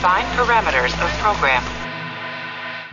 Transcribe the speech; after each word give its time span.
Define 0.00 0.24
parameters 0.34 0.94
of 0.94 1.14
program. 1.18 1.62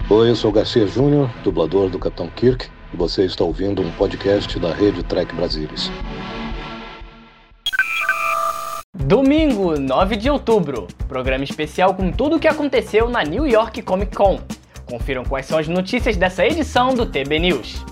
Oi, 0.10 0.30
eu 0.30 0.36
sou 0.36 0.52
Garcia 0.52 0.86
Júnior, 0.86 1.30
dublador 1.42 1.90
do 1.90 1.98
Capitão 1.98 2.28
Kirk, 2.28 2.68
e 2.94 2.98
você 2.98 3.24
está 3.24 3.46
ouvindo 3.46 3.82
um 3.82 3.90
podcast 3.94 4.60
da 4.60 4.74
Rede 4.74 5.02
Trek 5.04 5.34
Brasilis. 5.34 5.90
Domingo, 8.94 9.80
9 9.80 10.18
de 10.18 10.30
outubro, 10.30 10.86
programa 11.08 11.46
especial 11.46 11.94
com 11.94 12.12
tudo 12.12 12.36
o 12.36 12.40
que 12.42 12.48
aconteceu 12.48 13.08
na 13.08 13.24
New 13.24 13.48
York 13.48 13.82
Comic 13.84 14.14
Con. 14.14 14.42
Confiram 14.86 15.24
quais 15.24 15.46
são 15.46 15.58
as 15.58 15.68
notícias 15.70 16.18
dessa 16.18 16.46
edição 16.46 16.94
do 16.94 17.06
TB 17.06 17.40
News. 17.40 17.86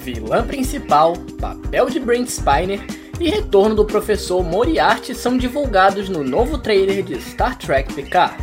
Vilã 0.00 0.44
principal, 0.44 1.12
papel 1.40 1.88
de 1.88 2.00
Brent 2.00 2.26
Spiner 2.30 3.05
e 3.18 3.30
retorno 3.30 3.74
do 3.74 3.84
professor 3.84 4.42
Moriarty 4.44 5.14
são 5.14 5.36
divulgados 5.36 6.08
no 6.08 6.22
novo 6.22 6.58
trailer 6.58 7.02
de 7.02 7.20
Star 7.20 7.56
Trek 7.56 7.92
Picard. 7.94 8.36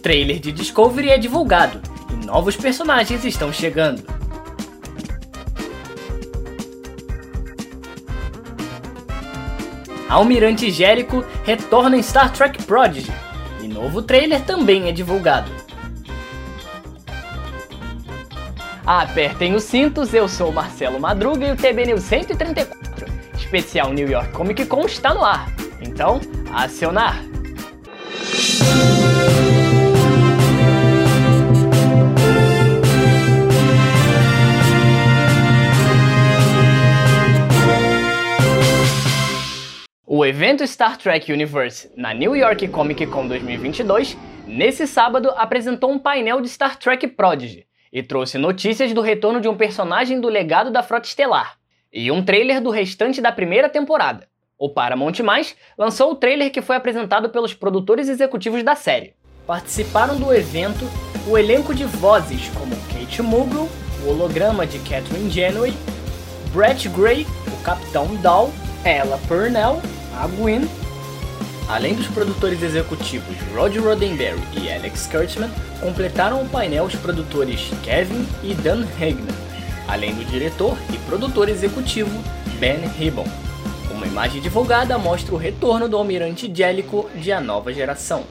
Trailer 0.00 0.38
de 0.38 0.52
Discovery 0.52 1.10
é 1.10 1.18
divulgado 1.18 1.80
e 2.12 2.26
novos 2.26 2.56
personagens 2.56 3.24
estão 3.24 3.52
chegando. 3.52 4.04
Almirante 10.08 10.70
Jericho 10.70 11.24
retorna 11.44 11.96
em 11.96 12.02
Star 12.02 12.32
Trek 12.32 12.62
Prodigy 12.62 13.12
e 13.60 13.66
novo 13.66 14.00
trailer 14.00 14.44
também 14.44 14.88
é 14.88 14.92
divulgado. 14.92 15.55
Apertem 18.86 19.52
os 19.56 19.64
cintos, 19.64 20.14
eu 20.14 20.28
sou 20.28 20.52
Marcelo 20.52 21.00
Madruga 21.00 21.44
e 21.44 21.50
o 21.50 21.56
TB 21.56 21.86
News 21.86 22.04
134, 22.04 23.06
especial 23.34 23.92
New 23.92 24.08
York 24.08 24.30
Comic 24.30 24.64
Con 24.66 24.86
está 24.86 25.12
no 25.12 25.24
ar. 25.24 25.52
Então, 25.80 26.20
acionar! 26.52 27.20
O 40.06 40.24
evento 40.24 40.64
Star 40.64 40.96
Trek 40.96 41.32
Universe 41.32 41.90
na 41.96 42.14
New 42.14 42.36
York 42.36 42.68
Comic 42.68 43.04
Con 43.06 43.26
2022, 43.26 44.16
nesse 44.46 44.86
sábado 44.86 45.30
apresentou 45.36 45.90
um 45.90 45.98
painel 45.98 46.40
de 46.40 46.48
Star 46.48 46.76
Trek 46.78 47.08
Prodigy 47.08 47.65
e 47.96 48.02
trouxe 48.02 48.36
notícias 48.36 48.92
do 48.92 49.00
retorno 49.00 49.40
de 49.40 49.48
um 49.48 49.56
personagem 49.56 50.20
do 50.20 50.28
legado 50.28 50.70
da 50.70 50.82
Frota 50.82 51.08
Estelar 51.08 51.56
e 51.90 52.10
um 52.10 52.22
trailer 52.22 52.60
do 52.60 52.68
restante 52.68 53.22
da 53.22 53.32
primeira 53.32 53.70
temporada. 53.70 54.28
O 54.58 54.68
Paramount+, 54.68 55.14
lançou 55.78 56.12
o 56.12 56.14
trailer 56.14 56.52
que 56.52 56.60
foi 56.60 56.76
apresentado 56.76 57.30
pelos 57.30 57.54
produtores 57.54 58.10
executivos 58.10 58.62
da 58.62 58.74
série. 58.74 59.14
Participaram 59.46 60.20
do 60.20 60.30
evento 60.30 60.84
o 61.26 61.38
elenco 61.38 61.74
de 61.74 61.84
vozes 61.84 62.50
como 62.50 62.76
Kate 62.92 63.22
Mulgrew, 63.22 63.66
o 64.04 64.10
holograma 64.10 64.66
de 64.66 64.78
Catherine 64.80 65.30
Janeway, 65.30 65.72
Brett 66.52 66.90
Gray, 66.90 67.26
o 67.50 67.62
Capitão 67.62 68.14
Dahl, 68.16 68.52
Ella 68.84 69.18
Purnell, 69.26 69.80
a 70.20 70.26
Gwyn, 70.26 70.68
além 71.68 71.94
dos 71.94 72.06
produtores 72.06 72.62
executivos 72.62 73.36
Rod 73.54 73.76
Roddenberry 73.76 74.40
e 74.60 74.72
Alex 74.72 75.06
Kurtzman, 75.06 75.50
completaram 75.80 76.42
o 76.42 76.48
painel 76.48 76.84
os 76.84 76.94
produtores 76.94 77.70
Kevin 77.82 78.26
e 78.42 78.54
Dan 78.54 78.84
Hagman, 78.94 79.34
além 79.88 80.14
do 80.14 80.24
diretor 80.24 80.76
e 80.92 80.98
produtor 80.98 81.48
executivo 81.48 82.22
Ben 82.58 82.86
Ribbon. 82.98 83.26
Uma 83.90 84.06
imagem 84.06 84.40
divulgada 84.40 84.98
mostra 84.98 85.34
o 85.34 85.38
retorno 85.38 85.88
do 85.88 85.96
Almirante 85.96 86.50
Jellicoe 86.52 87.06
de 87.16 87.32
A 87.32 87.40
Nova 87.40 87.72
Geração. 87.72 88.24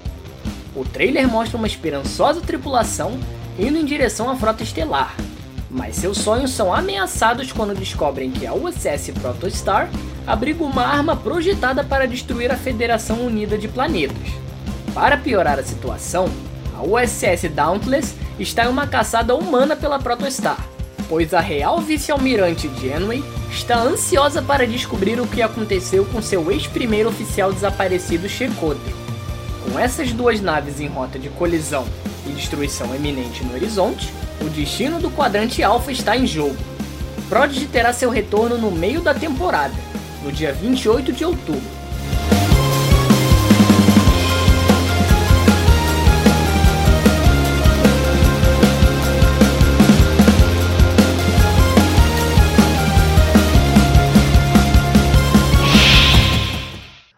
O 0.76 0.86
trailer 0.86 1.28
mostra 1.28 1.58
uma 1.58 1.68
esperançosa 1.68 2.42
tripulação 2.42 3.20
indo 3.58 3.78
em 3.78 3.86
direção 3.86 4.30
à 4.30 4.36
Frota 4.36 4.64
Estelar, 4.64 5.16
mas 5.76 5.98
seus 5.98 6.18
sonhos 6.20 6.52
são 6.52 6.74
ameaçados 6.74 7.52
quando 7.52 7.78
descobrem 7.78 8.32
que 8.32 8.48
a 8.48 8.54
USS 8.54 9.12
Protostar 9.22 9.90
abriga 10.26 10.64
uma 10.64 10.86
arma 10.86 11.18
projetada 11.18 11.84
para 11.84 12.08
destruir 12.08 12.50
a 12.50 12.58
Federação 12.58 13.20
Unida 13.20 13.58
de 13.58 13.68
Planetas. 13.68 14.30
Para 14.94 15.18
piorar 15.18 15.60
a 15.60 15.64
situação, 15.64 16.30
a 16.78 16.82
USS 16.82 17.50
Dauntless 17.54 18.16
está 18.40 18.66
em 18.66 18.70
uma 18.70 18.88
caçada 18.88 19.36
humana 19.36 19.76
pela 19.76 20.00
Protostar, 20.00 20.66
pois 21.10 21.34
a 21.34 21.42
real 21.42 21.82
vice-almirante 21.82 22.72
Janeway 22.82 23.22
está 23.52 23.78
ansiosa 23.78 24.42
para 24.42 24.66
descobrir 24.66 25.20
o 25.20 25.28
que 25.28 25.42
aconteceu 25.42 26.06
com 26.06 26.22
seu 26.22 26.50
ex-primeiro 26.52 27.10
oficial 27.10 27.52
desaparecido 27.52 28.30
Chakotay. 28.30 28.96
Com 29.66 29.78
essas 29.78 30.14
duas 30.14 30.40
naves 30.40 30.80
em 30.80 30.88
rota 30.88 31.20
de 31.20 31.28
colisão 31.30 31.86
e 32.26 32.30
destruição 32.30 32.96
eminente 32.96 33.44
no 33.44 33.54
horizonte, 33.54 34.14
o 34.42 34.50
destino 34.50 35.00
do 35.00 35.10
quadrante 35.10 35.64
Alpha 35.64 35.92
está 35.92 36.16
em 36.18 36.26
jogo. 36.26 36.58
Prodigy 37.30 37.66
terá 37.68 37.92
seu 37.92 38.10
retorno 38.10 38.58
no 38.58 38.72
meio 38.72 39.02
da 39.02 39.14
temporada, 39.14 39.74
no 40.24 40.32
dia 40.32 40.54
28 40.54 41.12
de 41.12 41.26
outubro. 41.26 41.76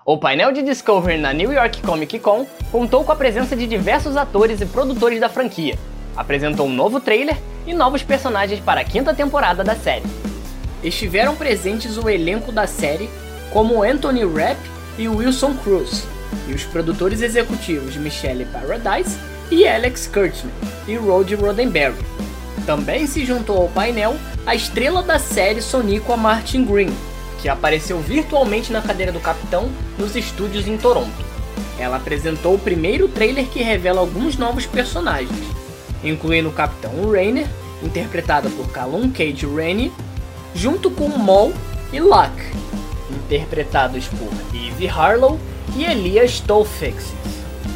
O 0.10 0.18
painel 0.18 0.54
de 0.54 0.64
Discovery 0.64 1.18
na 1.18 1.34
New 1.34 1.52
York 1.52 1.82
Comic 1.82 2.18
Con 2.20 2.48
contou 2.72 3.04
com 3.04 3.12
a 3.12 3.16
presença 3.16 3.58
de 3.58 3.68
diversos 3.68 4.16
atores 4.16 4.62
e 4.62 4.66
produtores 4.66 5.20
da 5.20 5.28
franquia, 5.28 5.78
apresentou 6.18 6.66
um 6.66 6.74
novo 6.74 7.00
trailer 7.00 7.38
e 7.68 7.74
novos 7.74 8.02
personagens 8.02 8.60
para 8.60 8.82
a 8.82 8.84
quinta 8.84 9.14
temporada 9.14 9.64
da 9.64 9.76
série. 9.76 10.04
Estiveram 10.84 11.36
presentes 11.36 11.98
o 11.98 12.10
elenco 12.10 12.52
da 12.52 12.66
série, 12.66 13.10
como 13.52 13.84
Anthony 13.84 14.26
Rapp 14.26 14.60
e 14.98 15.08
Wilson 15.08 15.56
Cruz, 15.64 16.06
e 16.48 16.54
os 16.54 16.64
produtores 16.64 17.22
executivos 17.22 17.96
Michelle 17.96 18.46
Paradise 18.46 19.18
e 19.52 19.68
Alex 19.68 20.08
Kurtzman 20.08 20.52
e 20.88 20.96
Rod 20.96 21.32
Roddenberry. 21.34 21.96
Também 22.66 23.08
se 23.08 23.26
juntou 23.26 23.58
ao 23.58 23.70
painel 23.70 24.18
a 24.46 24.56
estrela 24.56 25.02
da 25.02 25.20
série 25.20 25.62
Sonico 25.62 26.16
Martin 26.18 26.66
Green, 26.66 26.94
que 27.42 27.48
apareceu 27.48 28.00
virtualmente 28.00 28.74
na 28.74 28.82
cadeira 28.82 29.12
do 29.12 29.20
capitão 29.20 29.70
nos 29.98 30.16
estúdios 30.16 30.68
em 30.68 30.78
Toronto. 30.78 31.28
Ela 31.80 31.98
apresentou 31.98 32.56
o 32.56 32.60
primeiro 32.60 33.08
trailer 33.08 33.46
que 33.46 33.62
revela 33.62 34.02
alguns 34.02 34.36
novos 34.38 34.66
personagens, 34.66 35.57
incluindo 36.04 36.50
o 36.50 36.54
Capitão 36.54 37.12
Rainer, 37.12 37.48
interpretado 37.82 38.50
por 38.52 38.72
Callum 38.72 39.12
Cage 39.12 39.46
Rainey, 39.46 39.92
junto 40.54 40.90
com 40.90 41.08
Maul 41.10 41.54
e 41.92 42.00
Locke, 42.00 42.44
interpretados 43.10 44.08
por 44.08 44.30
Eve 44.56 44.88
Harlow 44.88 45.40
e 45.76 45.86
Elias 45.86 46.32
Stolfix. 46.32 47.14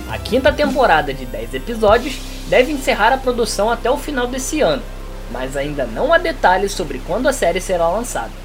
A 0.09 0.17
quinta 0.17 0.51
temporada 0.51 1.13
de 1.13 1.25
10 1.25 1.53
episódios 1.53 2.19
deve 2.47 2.71
encerrar 2.71 3.13
a 3.13 3.17
produção 3.17 3.69
até 3.69 3.89
o 3.89 3.97
final 3.97 4.27
desse 4.27 4.61
ano, 4.61 4.83
mas 5.31 5.55
ainda 5.55 5.85
não 5.85 6.11
há 6.13 6.17
detalhes 6.17 6.73
sobre 6.73 6.99
quando 7.07 7.27
a 7.27 7.33
série 7.33 7.61
será 7.61 7.87
lançada. 7.87 8.40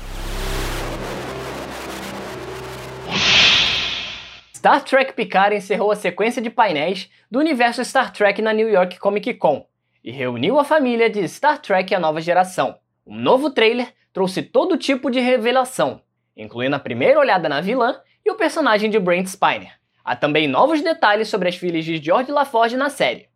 Star 4.67 4.83
Trek 4.83 5.13
Picard 5.13 5.55
encerrou 5.55 5.93
a 5.93 5.95
sequência 5.95 6.43
de 6.43 6.51
painéis 6.51 7.09
do 7.31 7.39
universo 7.39 7.85
Star 7.85 8.13
Trek 8.13 8.43
na 8.43 8.53
New 8.53 8.69
York 8.69 8.99
Comic 8.99 9.35
Con 9.35 9.65
e 10.03 10.11
reuniu 10.11 10.59
a 10.59 10.65
família 10.65 11.09
de 11.09 11.29
Star 11.29 11.63
Trek 11.63 11.95
A 11.95 12.01
Nova 12.01 12.21
Geração. 12.21 12.75
Um 13.07 13.17
novo 13.17 13.51
trailer 13.51 13.87
trouxe 14.13 14.43
todo 14.43 14.77
tipo 14.77 15.09
de 15.09 15.21
revelação, 15.21 16.01
incluindo 16.37 16.75
a 16.75 16.81
primeira 16.81 17.21
olhada 17.21 17.49
na 17.49 17.61
vilã 17.61 18.01
e 18.25 18.31
o 18.33 18.35
personagem 18.35 18.91
de 18.91 18.99
Brent 18.99 19.29
Spiner. 19.29 19.71
Há 20.05 20.17
também 20.17 20.49
novos 20.49 20.83
detalhes 20.83 21.29
sobre 21.29 21.49
as 21.49 21.55
filhas 21.55 21.85
de 21.85 21.99
George 21.99 22.33
LaForge 22.33 22.77
na 22.77 22.91
série. 22.91 23.29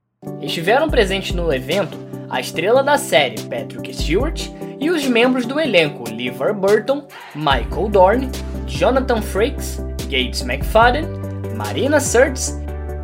Estiveram 0.43 0.91
presentes 0.91 1.31
no 1.31 1.55
evento 1.55 1.97
a 2.29 2.41
estrela 2.41 2.83
da 2.83 2.99
série, 2.99 3.41
Patrick 3.43 3.95
Stewart, 3.95 4.49
e 4.81 4.91
os 4.91 5.07
membros 5.07 5.47
do 5.47 5.61
elenco, 5.61 6.13
LeVar 6.13 6.53
Burton, 6.53 7.07
Michael 7.37 7.89
Dorn, 7.89 8.29
Jonathan 8.67 9.23
Frakes, 9.23 9.79
Gates 10.09 10.43
McFadden 10.43 11.20
Marina 11.61 12.01
Sirtis 12.01 12.59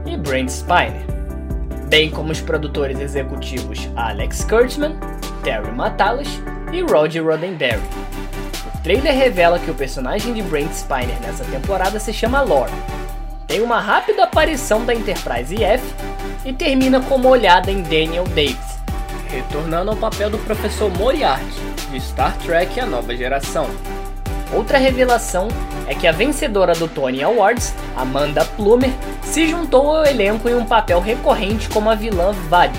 e 0.06 0.16
Brent 0.16 0.48
Spiner, 0.48 1.04
bem 1.90 2.10
como 2.10 2.32
os 2.32 2.40
produtores 2.40 2.98
executivos 2.98 3.86
Alex 3.94 4.44
Kurtzman, 4.44 4.96
Terry 5.44 5.70
Matalas 5.72 6.26
e 6.72 6.80
Roger 6.80 7.22
Roddenberry. 7.22 7.82
O 8.74 8.78
trailer 8.82 9.14
revela 9.14 9.58
que 9.58 9.70
o 9.70 9.74
personagem 9.74 10.32
de 10.32 10.40
Brent 10.40 10.72
Spiner 10.72 11.20
nessa 11.20 11.44
temporada 11.44 12.00
se 12.00 12.14
chama 12.14 12.40
Lore. 12.40 12.72
Tem 13.46 13.60
uma 13.60 13.78
rápida 13.78 14.24
aparição 14.24 14.86
da 14.86 14.94
Enterprise 14.94 15.62
F 15.62 15.84
e 16.42 16.50
termina 16.54 16.98
com 17.02 17.16
uma 17.16 17.28
olhada 17.28 17.70
em 17.70 17.82
Daniel 17.82 18.24
Davis, 18.28 18.78
retornando 19.28 19.90
ao 19.90 19.96
papel 19.98 20.30
do 20.30 20.38
professor 20.38 20.90
Moriarty, 20.96 21.44
de 21.90 22.00
Star 22.00 22.34
Trek 22.38 22.80
A 22.80 22.86
Nova 22.86 23.14
Geração. 23.14 23.66
Outra 24.52 24.78
revelação 24.78 25.48
é 25.88 25.94
que 25.94 26.06
a 26.06 26.12
vencedora 26.12 26.72
do 26.74 26.88
Tony 26.88 27.22
Awards, 27.22 27.74
Amanda 27.96 28.44
Plumer, 28.44 28.90
se 29.22 29.46
juntou 29.48 29.96
ao 29.96 30.06
elenco 30.06 30.48
em 30.48 30.54
um 30.54 30.64
papel 30.64 31.00
recorrente 31.00 31.68
como 31.68 31.90
a 31.90 31.94
vilã 31.94 32.32
Vadik. 32.48 32.78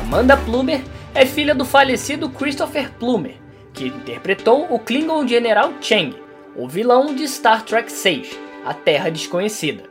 Amanda 0.00 0.36
Plumer 0.36 0.82
é 1.14 1.26
filha 1.26 1.54
do 1.54 1.64
falecido 1.64 2.30
Christopher 2.30 2.90
Plumer, 2.92 3.36
que 3.72 3.88
interpretou 3.88 4.66
o 4.70 4.78
Klingon 4.78 5.26
General 5.26 5.72
Chang, 5.80 6.16
o 6.56 6.66
vilão 6.66 7.14
de 7.14 7.28
Star 7.28 7.62
Trek 7.62 7.92
VI, 7.92 8.30
A 8.64 8.74
Terra 8.74 9.10
Desconhecida. 9.10 9.84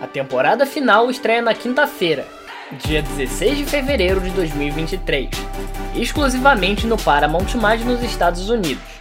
A 0.00 0.06
temporada 0.06 0.64
final 0.64 1.10
estreia 1.10 1.42
na 1.42 1.54
quinta-feira, 1.54 2.26
dia 2.84 3.02
16 3.02 3.58
de 3.58 3.64
fevereiro 3.64 4.20
de 4.20 4.30
2023, 4.30 5.30
exclusivamente 5.96 6.86
no 6.86 6.96
Paramount+, 6.96 7.54
nos 7.84 8.02
Estados 8.02 8.48
Unidos. 8.48 8.97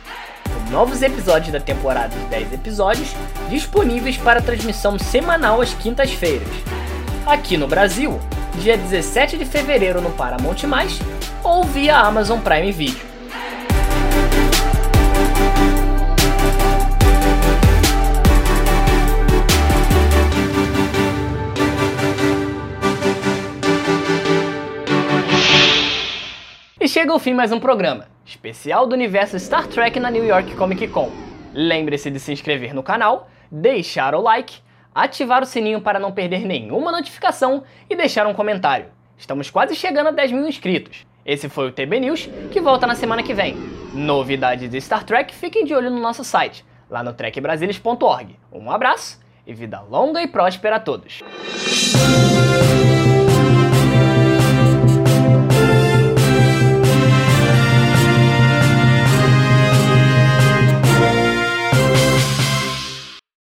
Novos 0.72 1.02
episódios 1.02 1.54
da 1.54 1.62
temporada 1.62 2.10
de 2.10 2.26
10 2.26 2.54
episódios 2.54 3.16
disponíveis 3.50 4.18
para 4.18 4.42
transmissão 4.42 5.00
semanal 5.00 5.62
às 5.62 5.74
quintas-feiras. 5.74 6.48
Aqui 7.26 7.56
no 7.56 7.68
Brasil, 7.68 8.20
dia 8.56 8.78
17 8.78 9.38
de 9.38 9.46
fevereiro 9.46 10.02
no 10.02 10.12
Paramount+, 10.12 10.58
ou 11.42 11.64
via 11.64 11.98
Amazon 11.98 12.42
Prime 12.42 12.72
Video. 12.74 13.08
E 26.80 26.88
chega 26.90 27.14
ao 27.14 27.20
fim 27.20 27.34
mais 27.34 27.54
um 27.54 27.60
programa, 27.60 28.17
especial 28.28 28.86
do 28.86 28.94
universo 28.94 29.40
Star 29.40 29.66
Trek 29.68 29.98
na 30.00 30.12
New 30.12 30.26
York 30.26 30.54
Comic 30.56 30.86
Con. 30.90 31.10
Lembre-se 31.54 32.12
de 32.12 32.20
se 32.20 32.34
inscrever 32.34 32.74
no 32.74 32.84
canal, 32.84 33.30
deixar 33.50 34.14
o 34.14 34.22
like, 34.22 34.60
ativar 34.94 35.42
o 35.42 35.46
sininho 35.46 35.80
para 35.80 35.98
não 35.98 36.12
perder 36.12 36.46
nenhuma 36.46 36.92
notificação 36.92 37.64
e 37.90 37.96
deixar 37.96 38.28
um 38.28 38.34
comentário. 38.34 38.88
Estamos 39.18 39.50
quase 39.50 39.76
chegando 39.76 40.08
a 40.08 40.12
10 40.12 40.34
mil 40.34 40.48
inscritos. 40.48 41.08
Esse 41.26 41.48
foi 41.48 41.70
o 41.70 41.72
TB 41.72 42.02
News, 42.02 42.30
que 42.52 42.60
volta 42.60 42.86
na 42.86 42.96
semana 42.96 43.24
que 43.24 43.34
vem. 43.34 43.56
Novidades 43.94 44.70
de 44.70 44.80
Star 44.82 45.04
Trek, 45.06 45.34
fiquem 45.34 45.64
de 45.64 45.74
olho 45.74 45.90
no 45.90 46.00
nosso 46.00 46.24
site, 46.24 46.66
lá 46.90 47.02
no 47.02 47.14
trekbrasilis.org. 47.14 48.38
Um 48.52 48.70
abraço 48.70 49.20
e 49.46 49.54
vida 49.54 49.80
longa 49.82 50.22
e 50.22 50.28
próspera 50.28 50.76
a 50.76 50.80
todos. 50.80 51.24